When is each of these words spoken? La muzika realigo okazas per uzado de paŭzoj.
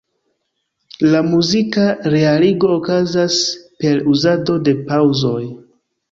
La 1.15 1.19
muzika 1.25 1.83
realigo 2.13 2.69
okazas 2.77 3.37
per 3.85 4.01
uzado 4.13 4.55
de 4.69 4.73
paŭzoj. 4.89 5.43